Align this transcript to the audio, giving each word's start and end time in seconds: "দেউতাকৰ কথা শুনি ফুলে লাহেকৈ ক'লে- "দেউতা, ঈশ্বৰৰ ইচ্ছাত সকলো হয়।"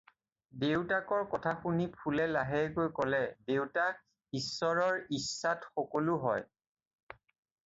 "দেউতাকৰ 0.61 1.25
কথা 1.33 1.51
শুনি 1.65 1.85
ফুলে 1.99 2.25
লাহেকৈ 2.31 2.91
ক'লে- 3.01 3.51
"দেউতা, 3.51 3.85
ঈশ্বৰৰ 4.41 4.99
ইচ্ছাত 5.19 5.71
সকলো 5.79 6.17
হয়।" 6.27 6.47